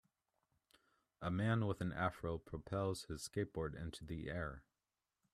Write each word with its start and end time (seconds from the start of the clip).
A 1.21 1.29
man 1.29 1.67
with 1.67 1.79
an 1.79 1.93
Afro 1.93 2.39
propels 2.39 3.03
his 3.03 3.29
skateboard 3.29 3.79
into 3.79 4.03
the 4.03 4.31
air. 4.31 4.63